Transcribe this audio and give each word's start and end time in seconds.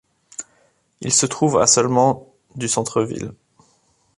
Il 1.01 1.13
se 1.13 1.27
trouve 1.27 1.59
à 1.59 1.67
seulement 1.67 2.33
du 2.55 2.67
centre-ville. 2.67 3.33